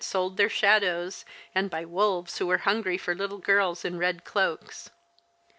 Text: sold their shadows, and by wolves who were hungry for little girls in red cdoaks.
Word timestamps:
sold 0.03 0.35
their 0.35 0.49
shadows, 0.49 1.23
and 1.53 1.69
by 1.69 1.85
wolves 1.85 2.39
who 2.39 2.47
were 2.47 2.57
hungry 2.65 2.97
for 2.97 3.13
little 3.13 3.37
girls 3.37 3.85
in 3.85 3.99
red 3.99 4.23
cdoaks. 4.25 4.89